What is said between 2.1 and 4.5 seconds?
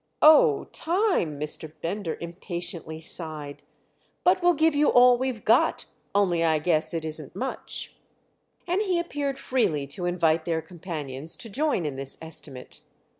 impatiently sighed. "But